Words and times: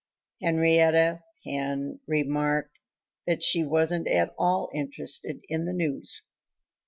Henrietta 0.41 1.23
Hen 1.45 1.99
remarked 2.07 2.79
that 3.27 3.43
she 3.43 3.63
wasn't 3.63 4.07
at 4.07 4.33
all 4.35 4.71
interested 4.73 5.45
in 5.47 5.65
the 5.65 5.73
news. 5.73 6.23